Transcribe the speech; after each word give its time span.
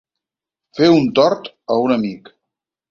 Fer 0.79 0.89
un 0.95 1.07
tort 1.21 1.53
a 1.77 1.81
un 1.87 1.99
amic. 2.01 2.37